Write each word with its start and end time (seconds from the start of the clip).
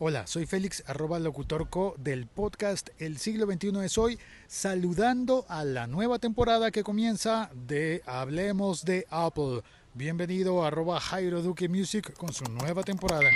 Hola, 0.00 0.26
soy 0.26 0.44
Félix, 0.44 0.82
arroba 0.88 1.20
locutorco 1.20 1.94
del 1.98 2.26
podcast 2.26 2.88
El 2.98 3.16
siglo 3.16 3.46
XXI 3.46 3.84
es 3.84 3.96
hoy, 3.96 4.18
saludando 4.48 5.46
a 5.48 5.64
la 5.64 5.86
nueva 5.86 6.18
temporada 6.18 6.72
que 6.72 6.82
comienza 6.82 7.48
de 7.54 8.02
Hablemos 8.04 8.84
de 8.84 9.06
Apple. 9.08 9.62
Bienvenido 9.94 10.64
arroba 10.64 10.98
Jairo 10.98 11.42
Duque 11.42 11.68
Music 11.68 12.12
con 12.14 12.32
su 12.32 12.44
nueva 12.46 12.82
temporada. 12.82 13.30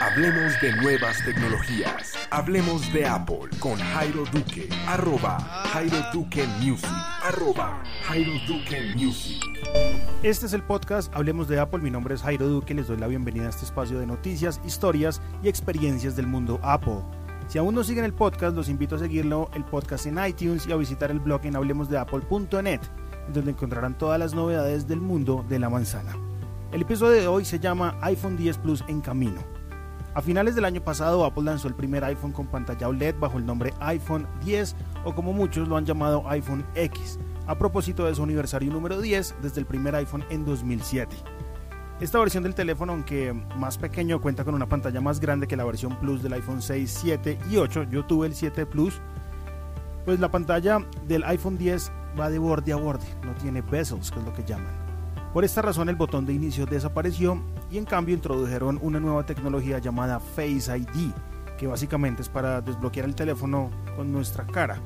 Hablemos 0.00 0.60
de 0.60 0.72
nuevas 0.72 1.24
tecnologías. 1.24 2.14
Hablemos 2.30 2.92
de 2.92 3.06
Apple 3.06 3.50
con 3.60 3.78
Jairo 3.78 4.24
Duque. 4.32 4.68
Arroba 4.88 5.38
Jairo 5.72 5.98
Duque 6.12 6.44
Music. 6.60 6.90
Arroba 7.22 7.84
Jairo 8.02 8.32
Duque 8.48 8.94
Music. 8.96 9.40
Este 10.24 10.46
es 10.46 10.54
el 10.54 10.62
podcast 10.62 11.14
Hablemos 11.14 11.48
de 11.48 11.60
Apple. 11.60 11.80
Mi 11.80 11.90
nombre 11.90 12.14
es 12.14 12.22
Jairo 12.22 12.48
Duque. 12.48 12.72
Les 12.72 12.86
doy 12.86 12.96
la 12.96 13.08
bienvenida 13.08 13.44
a 13.44 13.50
este 13.50 13.66
espacio 13.66 13.98
de 13.98 14.06
noticias, 14.06 14.58
historias 14.64 15.20
y 15.42 15.48
experiencias 15.48 16.16
del 16.16 16.26
mundo 16.26 16.58
Apple. 16.62 17.02
Si 17.46 17.58
aún 17.58 17.74
no 17.74 17.84
siguen 17.84 18.06
el 18.06 18.14
podcast, 18.14 18.56
los 18.56 18.70
invito 18.70 18.96
a 18.96 19.00
seguirlo, 19.00 19.50
el 19.52 19.66
podcast 19.66 20.06
en 20.06 20.18
iTunes 20.24 20.66
y 20.66 20.72
a 20.72 20.76
visitar 20.76 21.10
el 21.10 21.20
blog 21.20 21.44
en 21.44 21.56
hablemosdeapple.net 21.56 22.80
donde 23.34 23.50
encontrarán 23.50 23.98
todas 23.98 24.18
las 24.18 24.32
novedades 24.32 24.88
del 24.88 25.02
mundo 25.02 25.44
de 25.46 25.58
la 25.58 25.68
manzana. 25.68 26.16
El 26.72 26.80
episodio 26.80 27.20
de 27.20 27.26
hoy 27.26 27.44
se 27.44 27.58
llama 27.58 27.98
iPhone 28.00 28.38
10 28.38 28.56
Plus 28.56 28.82
en 28.88 29.02
camino. 29.02 29.42
A 30.14 30.22
finales 30.22 30.54
del 30.54 30.64
año 30.64 30.80
pasado, 30.80 31.24
Apple 31.24 31.42
lanzó 31.42 31.66
el 31.66 31.74
primer 31.74 32.04
iPhone 32.04 32.30
con 32.30 32.46
pantalla 32.46 32.88
OLED 32.88 33.16
bajo 33.18 33.36
el 33.36 33.44
nombre 33.44 33.74
iPhone 33.80 34.28
10 34.44 34.76
o 35.04 35.12
como 35.12 35.32
muchos 35.32 35.66
lo 35.66 35.76
han 35.76 35.86
llamado 35.86 36.22
iPhone 36.28 36.64
X, 36.76 37.18
a 37.48 37.58
propósito 37.58 38.04
de 38.04 38.14
su 38.14 38.22
aniversario 38.22 38.72
número 38.72 39.00
10 39.00 39.34
desde 39.42 39.58
el 39.58 39.66
primer 39.66 39.96
iPhone 39.96 40.24
en 40.30 40.44
2007. 40.44 41.16
Esta 42.00 42.20
versión 42.20 42.44
del 42.44 42.54
teléfono, 42.54 42.92
aunque 42.92 43.32
más 43.56 43.76
pequeño, 43.76 44.20
cuenta 44.20 44.44
con 44.44 44.54
una 44.54 44.68
pantalla 44.68 45.00
más 45.00 45.18
grande 45.18 45.48
que 45.48 45.56
la 45.56 45.64
versión 45.64 45.98
Plus 45.98 46.22
del 46.22 46.34
iPhone 46.34 46.62
6, 46.62 46.96
7 47.02 47.38
y 47.50 47.56
8. 47.56 47.84
Yo 47.90 48.04
tuve 48.04 48.28
el 48.28 48.36
7 48.36 48.66
Plus. 48.66 49.00
Pues 50.04 50.20
la 50.20 50.30
pantalla 50.30 50.78
del 51.08 51.24
iPhone 51.24 51.58
10 51.58 51.90
va 52.18 52.30
de 52.30 52.38
borde 52.38 52.72
a 52.72 52.76
borde, 52.76 53.06
no 53.24 53.34
tiene 53.34 53.62
bezels, 53.62 54.12
que 54.12 54.20
es 54.20 54.24
lo 54.24 54.32
que 54.32 54.44
llaman. 54.44 54.83
Por 55.34 55.44
esta 55.44 55.62
razón 55.62 55.88
el 55.88 55.96
botón 55.96 56.26
de 56.26 56.32
inicio 56.32 56.64
desapareció 56.64 57.42
y 57.68 57.76
en 57.76 57.86
cambio 57.86 58.14
introdujeron 58.14 58.78
una 58.80 59.00
nueva 59.00 59.26
tecnología 59.26 59.80
llamada 59.80 60.20
Face 60.20 60.78
ID, 60.78 61.10
que 61.58 61.66
básicamente 61.66 62.22
es 62.22 62.28
para 62.28 62.60
desbloquear 62.60 63.04
el 63.04 63.16
teléfono 63.16 63.68
con 63.96 64.12
nuestra 64.12 64.46
cara. 64.46 64.78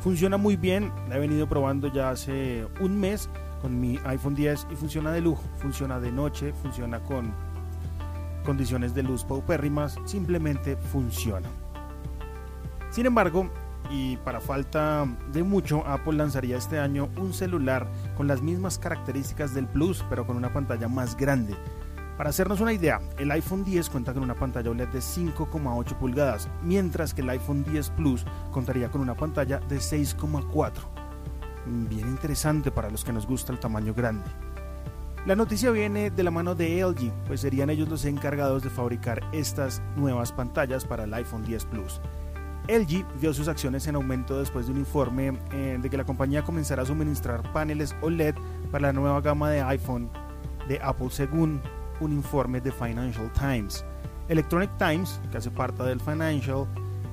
Funciona 0.00 0.36
muy 0.36 0.56
bien, 0.56 0.92
la 1.08 1.16
he 1.16 1.20
venido 1.20 1.48
probando 1.48 1.90
ya 1.90 2.10
hace 2.10 2.66
un 2.82 3.00
mes 3.00 3.30
con 3.62 3.80
mi 3.80 3.98
iPhone 4.04 4.34
10 4.34 4.66
y 4.72 4.76
funciona 4.76 5.10
de 5.10 5.22
lujo, 5.22 5.42
funciona 5.56 5.98
de 5.98 6.12
noche, 6.12 6.52
funciona 6.52 7.00
con 7.00 7.32
condiciones 8.44 8.94
de 8.94 9.04
luz 9.04 9.24
paupérrimas, 9.24 9.96
simplemente 10.04 10.76
funciona. 10.76 11.48
Sin 12.90 13.06
embargo, 13.06 13.48
y 13.90 14.16
para 14.18 14.40
falta 14.40 15.06
de 15.32 15.42
mucho, 15.42 15.86
Apple 15.86 16.14
lanzaría 16.14 16.56
este 16.56 16.78
año 16.78 17.08
un 17.16 17.32
celular 17.32 17.86
con 18.16 18.26
las 18.26 18.42
mismas 18.42 18.78
características 18.78 19.54
del 19.54 19.66
Plus, 19.66 20.04
pero 20.08 20.26
con 20.26 20.36
una 20.36 20.52
pantalla 20.52 20.88
más 20.88 21.16
grande. 21.16 21.54
Para 22.16 22.30
hacernos 22.30 22.60
una 22.60 22.72
idea, 22.72 23.00
el 23.18 23.30
iPhone 23.32 23.64
10 23.64 23.90
cuenta 23.90 24.14
con 24.14 24.22
una 24.22 24.36
pantalla 24.36 24.70
OLED 24.70 24.88
de 24.88 25.00
5,8 25.00 25.96
pulgadas, 25.98 26.48
mientras 26.62 27.12
que 27.12 27.22
el 27.22 27.30
iPhone 27.30 27.64
10 27.64 27.90
Plus 27.90 28.24
contaría 28.52 28.90
con 28.90 29.00
una 29.00 29.16
pantalla 29.16 29.58
de 29.58 29.78
6,4. 29.78 30.72
Bien 31.66 32.08
interesante 32.08 32.70
para 32.70 32.90
los 32.90 33.04
que 33.04 33.12
nos 33.12 33.26
gusta 33.26 33.52
el 33.52 33.58
tamaño 33.58 33.94
grande. 33.94 34.30
La 35.26 35.34
noticia 35.34 35.70
viene 35.70 36.10
de 36.10 36.22
la 36.22 36.30
mano 36.30 36.54
de 36.54 36.84
LG, 36.84 37.10
pues 37.26 37.40
serían 37.40 37.70
ellos 37.70 37.88
los 37.88 38.04
encargados 38.04 38.62
de 38.62 38.68
fabricar 38.68 39.22
estas 39.32 39.82
nuevas 39.96 40.30
pantallas 40.32 40.84
para 40.84 41.04
el 41.04 41.14
iPhone 41.14 41.42
10 41.42 41.64
Plus. 41.64 42.00
LG 42.68 43.04
vio 43.20 43.34
sus 43.34 43.48
acciones 43.48 43.86
en 43.88 43.94
aumento 43.94 44.38
después 44.38 44.66
de 44.66 44.72
un 44.72 44.78
informe 44.78 45.38
eh, 45.52 45.78
de 45.80 45.90
que 45.90 45.98
la 45.98 46.04
compañía 46.04 46.42
comenzará 46.44 46.82
a 46.82 46.86
suministrar 46.86 47.52
paneles 47.52 47.94
OLED 48.00 48.34
para 48.70 48.88
la 48.88 48.92
nueva 48.94 49.20
gama 49.20 49.50
de 49.50 49.60
iPhone 49.60 50.08
de 50.66 50.80
Apple 50.82 51.08
según 51.10 51.60
un 52.00 52.12
informe 52.12 52.62
de 52.62 52.72
Financial 52.72 53.30
Times. 53.32 53.84
Electronic 54.28 54.70
Times, 54.78 55.20
que 55.30 55.36
hace 55.36 55.50
parte 55.50 55.82
del 55.82 56.00
Financial, 56.00 56.66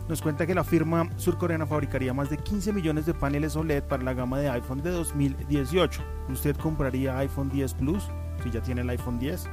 nos 0.07 0.21
cuenta 0.21 0.47
que 0.47 0.55
la 0.55 0.63
firma 0.63 1.09
surcoreana 1.17 1.65
fabricaría 1.65 2.13
más 2.13 2.29
de 2.29 2.37
15 2.37 2.71
millones 2.71 3.05
de 3.05 3.13
paneles 3.13 3.55
OLED 3.57 3.83
para 3.83 4.03
la 4.03 4.13
gama 4.13 4.39
de 4.39 4.49
iPhone 4.49 4.81
de 4.81 4.91
2018. 4.91 6.01
¿Usted 6.29 6.55
compraría 6.55 7.17
iPhone 7.17 7.49
10 7.49 7.73
Plus 7.73 8.09
si 8.41 8.51
ya 8.51 8.61
tiene 8.61 8.81
el 8.81 8.89
iPhone 8.89 9.19
10? 9.19 9.49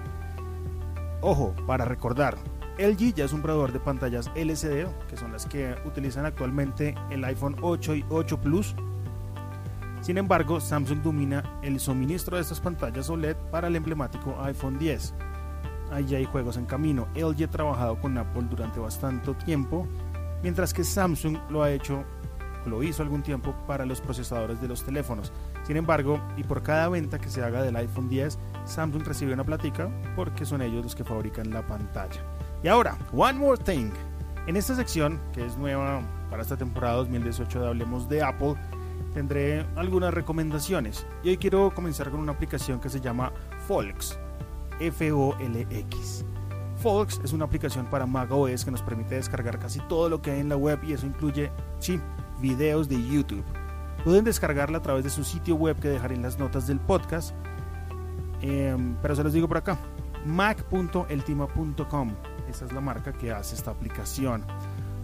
Ojo, 1.23 1.55
para 1.67 1.85
recordar, 1.85 2.37
LG 2.79 3.15
ya 3.15 3.25
es 3.25 3.33
un 3.33 3.43
proveedor 3.43 3.73
de 3.73 3.81
pantallas 3.81 4.31
LCD, 4.37 4.87
que 5.11 5.17
son 5.17 5.33
las 5.33 5.47
que 5.47 5.75
utilizan 5.85 6.25
actualmente 6.27 6.95
el 7.11 7.25
iPhone 7.25 7.57
8 7.61 7.97
y 7.97 8.05
8 8.09 8.41
Plus. 8.41 8.77
Sin 10.01 10.17
embargo, 10.17 10.61
Samsung 10.61 11.03
domina 11.03 11.59
el 11.65 11.81
suministro 11.81 12.37
de 12.37 12.43
estas 12.43 12.61
pantallas 12.61 13.11
OLED 13.11 13.37
para 13.51 13.67
el 13.67 13.75
emblemático 13.75 14.41
iPhone 14.43 14.79
10. 14.79 15.13
Ahí 15.91 16.15
hay 16.15 16.25
juegos 16.25 16.57
en 16.57 16.67
camino. 16.67 17.09
LG 17.17 17.45
ha 17.45 17.51
trabajado 17.51 18.01
con 18.01 18.17
Apple 18.17 18.47
durante 18.49 18.79
bastante 18.79 19.35
tiempo, 19.35 19.89
mientras 20.45 20.73
que 20.73 20.85
Samsung 20.85 21.37
lo 21.51 21.65
ha 21.65 21.73
hecho, 21.73 22.05
lo 22.65 22.85
hizo 22.85 23.03
algún 23.03 23.25
tiempo 23.25 23.57
para 23.67 23.87
los 23.87 24.01
procesadores 24.01 24.61
de 24.61 24.69
los 24.69 24.85
teléfonos. 24.85 25.33
Sin 25.65 25.77
embargo, 25.77 26.21
y 26.37 26.45
por 26.45 26.63
cada 26.63 26.89
venta 26.89 27.19
que 27.19 27.29
se 27.29 27.43
haga 27.43 27.61
del 27.63 27.75
iPhone 27.75 28.09
10, 28.09 28.39
Samsung 28.67 29.03
recibe 29.03 29.33
una 29.33 29.43
platica 29.43 29.91
porque 30.15 30.45
son 30.45 30.63
ellos 30.63 30.85
los 30.85 30.95
que 30.95 31.03
fabrican 31.03 31.51
la 31.51 31.67
pantalla. 31.67 32.23
Y 32.63 32.69
ahora, 32.69 32.99
One 33.13 33.39
More 33.39 33.63
Thing. 33.63 33.91
En 34.47 34.57
esta 34.57 34.75
sección, 34.75 35.21
que 35.33 35.45
es 35.45 35.57
nueva 35.57 36.03
para 36.31 36.43
esta 36.43 36.57
temporada 36.57 36.97
2018 36.97 37.61
de 37.61 37.69
Hablemos 37.69 38.09
de 38.09 38.23
Apple, 38.23 38.55
tendré 39.15 39.65
algunas 39.77 40.13
recomendaciones. 40.13 41.07
Y 41.23 41.31
hoy 41.31 41.37
quiero 41.37 41.73
comenzar 41.75 42.11
con 42.11 42.21
una 42.21 42.33
aplicación 42.33 42.81
que 42.81 42.89
se 42.89 43.01
llama 43.01 43.33
Folks. 43.67 44.19
F-O-L-X. 44.81 46.25
Folks 46.77 47.21
es 47.25 47.33
una 47.33 47.45
aplicación 47.45 47.87
para 47.87 48.07
macOS 48.07 48.65
que 48.65 48.71
nos 48.71 48.83
permite 48.83 49.17
descargar 49.17 49.59
casi 49.59 49.81
todo 49.81 50.09
lo 50.09 50.23
que 50.23 50.31
hay 50.31 50.41
en 50.41 50.49
la 50.49 50.57
web 50.57 50.79
y 50.85 50.93
eso 50.93 51.07
incluye, 51.07 51.51
sí, 51.81 52.01
videos 52.41 52.89
de 52.89 53.05
YouTube. 53.05 53.45
Pueden 54.05 54.25
descargarla 54.25 54.79
a 54.79 54.83
través 54.83 55.05
de 55.05 55.11
su 55.11 55.25
sitio 55.25 55.57
web 55.57 55.79
que 55.81 55.89
dejaré 55.89 56.15
en 56.15 56.23
las 56.23 56.39
notas 56.39 56.67
del 56.67 56.79
podcast. 56.79 57.35
Em, 58.41 58.97
pero 59.03 59.17
se 59.17 59.25
los 59.25 59.33
digo 59.33 59.49
por 59.49 59.57
acá, 59.57 59.77
mac.eltima.com. 60.25 62.15
Esa 62.49 62.65
es 62.65 62.73
la 62.73 62.81
marca 62.81 63.13
que 63.13 63.33
hace 63.33 63.55
esta 63.55 63.71
aplicación. 63.71 64.45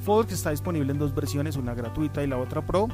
Folks 0.00 0.32
está 0.32 0.50
disponible 0.50 0.92
en 0.92 0.98
dos 0.98 1.14
versiones, 1.14 1.56
una 1.56 1.74
gratuita 1.74 2.22
y 2.22 2.26
la 2.26 2.38
otra 2.38 2.64
Pro, 2.64 2.88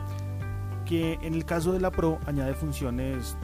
que 0.84 1.14
en 1.22 1.34
el 1.34 1.44
caso 1.44 1.72
de 1.72 1.80
la 1.80 1.90
Pro 1.90 2.18
añade 2.26 2.54
funciones 2.54 3.36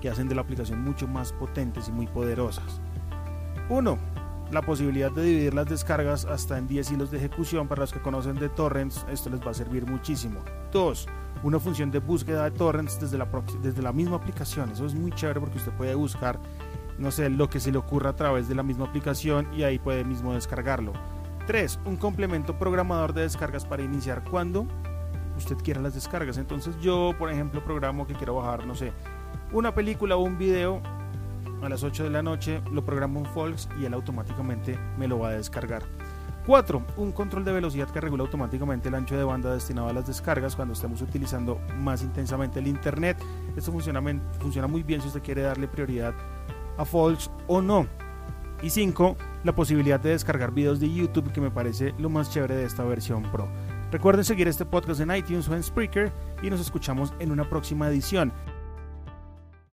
que 0.00 0.08
hacen 0.08 0.28
de 0.28 0.34
la 0.34 0.42
aplicación 0.42 0.82
mucho 0.82 1.06
más 1.08 1.32
potentes 1.32 1.88
y 1.88 1.92
muy 1.92 2.06
poderosas. 2.06 2.80
1. 3.68 3.98
La 4.52 4.62
posibilidad 4.62 5.10
de 5.10 5.22
dividir 5.22 5.54
las 5.54 5.66
descargas 5.66 6.26
hasta 6.26 6.58
en 6.58 6.66
10 6.66 6.92
hilos 6.92 7.10
de 7.10 7.18
ejecución 7.18 7.66
para 7.66 7.80
los 7.80 7.92
que 7.92 8.02
conocen 8.02 8.36
de 8.36 8.50
torrents, 8.50 9.06
esto 9.10 9.30
les 9.30 9.40
va 9.40 9.50
a 9.50 9.54
servir 9.54 9.86
muchísimo. 9.86 10.40
2. 10.72 11.06
Una 11.42 11.58
función 11.58 11.90
de 11.90 11.98
búsqueda 11.98 12.44
de 12.44 12.50
torrents 12.50 13.00
desde 13.00 13.18
la, 13.18 13.28
desde 13.62 13.82
la 13.82 13.92
misma 13.92 14.16
aplicación, 14.16 14.70
eso 14.70 14.86
es 14.86 14.94
muy 14.94 15.10
chévere 15.12 15.40
porque 15.40 15.58
usted 15.58 15.72
puede 15.72 15.94
buscar 15.94 16.38
no 16.98 17.10
sé, 17.10 17.28
lo 17.30 17.48
que 17.48 17.60
se 17.60 17.72
le 17.72 17.78
ocurra 17.78 18.10
a 18.10 18.16
través 18.16 18.48
de 18.48 18.54
la 18.54 18.62
misma 18.62 18.86
aplicación 18.86 19.48
y 19.54 19.62
ahí 19.62 19.78
puede 19.78 20.04
mismo 20.04 20.34
descargarlo. 20.34 20.92
3. 21.46 21.80
Un 21.84 21.96
complemento 21.96 22.58
programador 22.58 23.12
de 23.12 23.22
descargas 23.22 23.64
para 23.64 23.82
iniciar 23.82 24.24
cuando 24.24 24.66
usted 25.36 25.56
quiera 25.56 25.80
las 25.80 25.94
descargas. 25.94 26.38
Entonces 26.38 26.76
yo, 26.80 27.14
por 27.18 27.30
ejemplo, 27.30 27.64
programo 27.64 28.06
que 28.06 28.14
quiero 28.14 28.36
bajar, 28.36 28.66
no 28.66 28.74
sé, 28.74 28.92
una 29.52 29.74
película 29.74 30.16
o 30.16 30.22
un 30.22 30.38
video 30.38 30.80
a 31.62 31.68
las 31.68 31.82
8 31.82 32.04
de 32.04 32.10
la 32.10 32.22
noche, 32.22 32.60
lo 32.72 32.84
programo 32.84 33.20
en 33.20 33.26
Folks 33.26 33.68
y 33.80 33.84
él 33.84 33.94
automáticamente 33.94 34.78
me 34.98 35.08
lo 35.08 35.18
va 35.18 35.28
a 35.28 35.32
descargar. 35.32 35.82
4. 36.46 36.82
Un 36.98 37.12
control 37.12 37.44
de 37.44 37.52
velocidad 37.52 37.88
que 37.88 38.00
regula 38.00 38.22
automáticamente 38.22 38.88
el 38.88 38.94
ancho 38.94 39.16
de 39.16 39.24
banda 39.24 39.54
destinado 39.54 39.88
a 39.88 39.94
las 39.94 40.06
descargas 40.06 40.54
cuando 40.54 40.74
estemos 40.74 41.00
utilizando 41.00 41.58
más 41.78 42.02
intensamente 42.02 42.58
el 42.58 42.66
Internet. 42.66 43.16
Esto 43.56 43.72
funciona, 43.72 44.02
funciona 44.38 44.68
muy 44.68 44.82
bien 44.82 45.00
si 45.00 45.06
usted 45.08 45.22
quiere 45.22 45.40
darle 45.40 45.68
prioridad 45.68 46.12
a 46.76 46.84
Folks 46.84 47.30
o 47.46 47.60
no. 47.60 47.86
Y 48.62 48.70
5. 48.70 49.16
La 49.44 49.54
posibilidad 49.54 50.00
de 50.00 50.10
descargar 50.10 50.52
videos 50.52 50.80
de 50.80 50.92
YouTube 50.92 51.32
que 51.32 51.40
me 51.40 51.50
parece 51.50 51.94
lo 51.98 52.08
más 52.08 52.30
chévere 52.30 52.56
de 52.56 52.64
esta 52.64 52.84
versión 52.84 53.22
Pro. 53.30 53.48
Recuerden 53.90 54.24
seguir 54.24 54.48
este 54.48 54.64
podcast 54.64 55.00
en 55.00 55.14
iTunes 55.14 55.48
o 55.48 55.54
en 55.54 55.62
Spreaker 55.62 56.12
y 56.42 56.50
nos 56.50 56.60
escuchamos 56.60 57.12
en 57.18 57.30
una 57.30 57.48
próxima 57.48 57.88
edición. 57.88 58.32